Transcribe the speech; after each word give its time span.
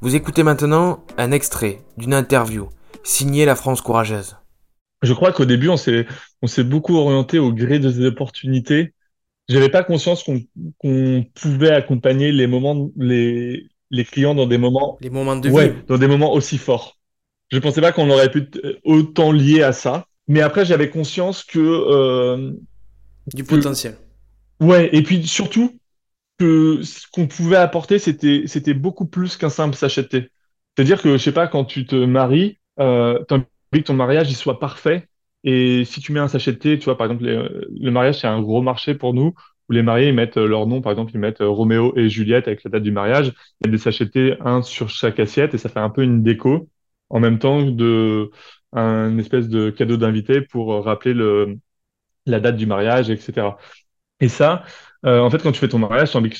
Vous 0.00 0.14
écoutez 0.14 0.42
maintenant 0.42 1.04
un 1.16 1.32
extrait 1.32 1.80
d'une 1.96 2.14
interview 2.14 2.68
signée 3.02 3.44
La 3.44 3.56
France 3.56 3.80
Courageuse. 3.80 4.36
Je 5.02 5.12
crois 5.12 5.32
qu'au 5.32 5.44
début, 5.44 5.68
on 5.68 5.76
s'est, 5.76 6.06
on 6.42 6.46
s'est 6.46 6.64
beaucoup 6.64 6.96
orienté 6.96 7.38
au 7.38 7.52
gré 7.52 7.78
des 7.78 8.04
opportunités. 8.06 8.94
J'avais 9.48 9.68
pas 9.70 9.82
conscience 9.84 10.22
qu'on, 10.24 10.42
qu'on 10.78 11.24
pouvait 11.34 11.70
accompagner 11.70 12.32
les 12.32 12.46
moments, 12.46 12.90
les, 12.96 13.66
les 13.90 14.04
clients 14.04 14.34
dans 14.34 14.46
des 14.46 14.58
moments, 14.58 14.98
Les 15.00 15.10
moments 15.10 15.36
de 15.36 15.48
ouais, 15.48 15.70
vie. 15.70 15.76
dans 15.86 15.98
des 15.98 16.06
moments 16.08 16.32
aussi 16.32 16.58
forts. 16.58 16.98
Je 17.50 17.58
pensais 17.58 17.80
pas 17.80 17.92
qu'on 17.92 18.10
aurait 18.10 18.30
pu 18.30 18.50
t- 18.50 18.60
autant 18.84 19.32
lier 19.32 19.62
à 19.62 19.72
ça. 19.72 20.06
Mais 20.26 20.42
après, 20.42 20.66
j'avais 20.66 20.90
conscience 20.90 21.42
que, 21.44 21.58
euh, 21.58 22.52
Du 23.34 23.42
que, 23.44 23.48
potentiel. 23.48 23.96
ouais, 24.60 24.90
et 24.94 25.02
puis 25.02 25.26
surtout 25.26 25.78
ce 26.40 27.06
qu'on 27.12 27.26
pouvait 27.26 27.56
apporter, 27.56 27.98
c'était, 27.98 28.74
beaucoup 28.74 29.06
plus 29.06 29.36
qu'un 29.36 29.48
simple 29.50 29.74
sachet. 29.76 30.08
C'est-à-dire 30.76 31.02
que, 31.02 31.12
je 31.12 31.22
sais 31.22 31.32
pas, 31.32 31.48
quand 31.48 31.64
tu 31.64 31.86
te 31.86 31.96
maries, 31.96 32.58
euh, 32.80 33.22
t'as 33.28 33.36
envie 33.36 33.46
que 33.72 33.78
ton 33.88 33.94
mariage 33.94 34.32
soit 34.34 34.60
parfait. 34.60 35.08
Et 35.44 35.84
si 35.84 36.00
tu 36.00 36.12
mets 36.12 36.20
un 36.20 36.28
sachet 36.28 36.52
de 36.52 36.58
thé, 36.58 36.78
tu 36.78 36.84
vois, 36.86 36.96
par 36.96 37.06
exemple, 37.06 37.24
le 37.24 37.90
mariage, 37.90 38.20
c'est 38.20 38.26
un 38.26 38.40
gros 38.40 38.62
marché 38.62 38.94
pour 38.94 39.14
nous, 39.14 39.34
où 39.68 39.72
les 39.72 39.82
mariés, 39.82 40.08
ils 40.08 40.14
mettent 40.14 40.36
euh, 40.36 40.46
leur 40.46 40.66
nom, 40.66 40.80
par 40.80 40.92
exemple, 40.92 41.12
ils 41.14 41.20
mettent 41.20 41.40
euh, 41.40 41.48
Roméo 41.48 41.96
et 41.96 42.08
Juliette 42.08 42.48
avec 42.48 42.64
la 42.64 42.70
date 42.70 42.82
du 42.82 42.92
mariage. 42.92 43.32
Il 43.60 43.66
y 43.66 43.68
a 43.68 43.72
des 43.72 43.78
sachets 43.78 44.06
de 44.06 44.10
thé, 44.10 44.36
un 44.40 44.62
sur 44.62 44.88
chaque 44.88 45.20
assiette, 45.20 45.54
et 45.54 45.58
ça 45.58 45.68
fait 45.68 45.80
un 45.80 45.90
peu 45.90 46.02
une 46.02 46.22
déco, 46.22 46.68
en 47.10 47.20
même 47.20 47.38
temps 47.38 47.62
de 47.62 48.30
un 48.72 49.16
espèce 49.18 49.48
de 49.48 49.70
cadeau 49.70 49.96
d'invité 49.96 50.42
pour 50.42 50.72
euh, 50.74 50.80
rappeler 50.80 51.14
le, 51.14 51.58
la 52.26 52.40
date 52.40 52.56
du 52.56 52.66
mariage, 52.66 53.10
etc. 53.10 53.48
Et 54.20 54.28
ça, 54.28 54.64
euh, 55.06 55.20
en 55.20 55.30
fait, 55.30 55.42
quand 55.42 55.52
tu 55.52 55.60
fais 55.60 55.68
ton 55.68 55.78
mariage, 55.78 56.10
tu 56.10 56.16
as 56.16 56.20
envie 56.20 56.30
que 56.30 56.36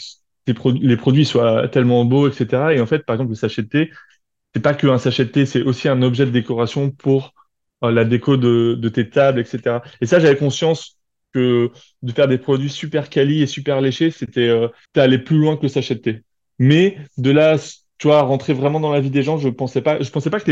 les 0.82 0.96
produits 0.96 1.24
soient 1.24 1.69
tellement 1.69 2.05
beaux, 2.05 2.28
etc. 2.28 2.74
Et 2.74 2.80
en 2.80 2.86
fait, 2.86 3.05
par 3.05 3.14
exemple, 3.14 3.30
le 3.30 3.36
sachet 3.36 3.62
de 3.62 3.69
thé, 3.69 3.91
c'est 4.55 4.62
pas 4.62 4.75
qu'un 4.75 4.98
sachet 4.98 5.25
de 5.27 5.30
thé, 5.30 5.47
c'est 5.47 5.62
aussi 5.62 5.89
un 5.89 6.02
objet 6.02 6.27
de 6.27 6.30
décoration 6.30 6.91
pour 6.91 7.34
euh, 7.84 7.92
la 7.92 8.05
déco 8.05 8.36
de, 8.36 8.89
tes 8.89 9.08
tables, 9.11 9.41
etc. 9.41 9.80
Et 10.00 10.06
ça, 10.06 10.19
j'avais 10.20 10.36
conscience 10.36 10.98
que 11.33 11.70
de 12.02 12.12
faire 12.12 12.28
des 12.28 12.39
produits 12.39 12.70
super 12.70 13.11
quali 13.11 13.42
et 13.42 13.47
super 13.47 13.80
léchés, 13.80 14.11
c'était 14.11 14.48
euh, 14.48 14.69
aller 14.97 15.19
plus 15.19 15.39
loin 15.39 15.56
que 15.56 15.62
le 15.62 15.69
sachet 15.69 15.95
de 15.97 16.00
thé. 16.00 16.22
Mais 16.58 16.98
de 17.19 17.30
là, 17.30 17.56
tu 17.98 18.06
vois, 18.08 18.22
rentrer 18.22 18.55
vraiment 18.55 18.80
dans 18.80 18.92
la 18.92 19.00
vie 19.00 19.11
des 19.11 19.22
gens, 19.22 19.39
je 19.39 19.48
pensais 19.48 19.83
pas, 19.83 20.00
je 20.00 20.11
pensais 20.11 20.30
pas 20.30 20.41
que 20.41 20.50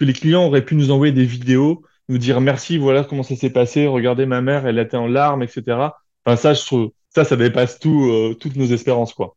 les 0.00 0.12
clients 0.12 0.44
auraient 0.44 0.64
pu 0.64 0.74
nous 0.74 0.90
envoyer 0.90 1.12
des 1.12 1.24
vidéos, 1.24 1.82
nous 2.08 2.18
dire 2.18 2.40
merci, 2.40 2.78
voilà 2.78 3.04
comment 3.04 3.22
ça 3.22 3.36
s'est 3.36 3.50
passé, 3.50 3.86
regardez 3.86 4.26
ma 4.26 4.42
mère, 4.42 4.66
elle 4.66 4.78
était 4.78 4.96
en 4.96 5.06
larmes, 5.06 5.42
etc. 5.42 5.78
Enfin, 6.26 6.36
ça, 6.36 6.54
je 6.54 6.64
trouve, 6.66 6.92
ça, 7.14 7.24
ça 7.24 7.36
dépasse 7.36 7.78
tout, 7.78 8.04
euh, 8.10 8.34
toutes 8.34 8.56
nos 8.56 8.66
espérances, 8.66 9.14
quoi. 9.14 9.36